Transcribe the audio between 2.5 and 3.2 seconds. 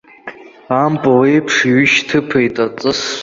аҵыс.